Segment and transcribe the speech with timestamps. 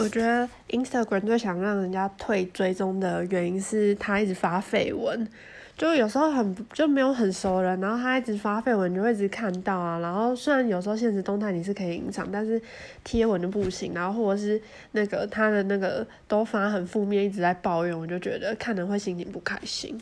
[0.00, 5.28] 我觉得 Instagram 最想让人家退追踪的原因是他一直发绯闻，
[5.76, 9.98] 就有时候很就没有很熟人，然后他一直发绯闻，你就会一直看到啊。
[9.98, 12.60] 然后虽然有时候现实动态你是可以隐藏，但是
[13.04, 13.92] 贴文就不行。
[13.92, 14.58] 然后或者是
[14.92, 20.00] 那个他的那个都发很负面，一直在抱怨，我就觉得看人会心情不开心。